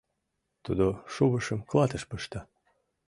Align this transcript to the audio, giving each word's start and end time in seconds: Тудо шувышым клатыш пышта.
Тудо 0.63 0.85
шувышым 1.13 1.59
клатыш 1.69 2.03
пышта. 2.09 2.41